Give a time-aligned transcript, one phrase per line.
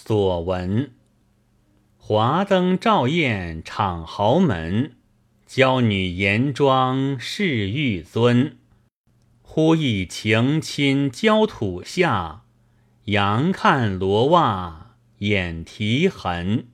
[0.00, 0.92] 所闻。
[1.96, 4.92] 华灯照艳敞豪门，
[5.44, 8.56] 娇女颜妆饰玉尊。
[9.42, 12.44] 忽忆情亲焦土下，
[13.06, 16.68] 仰看罗袜掩啼痕。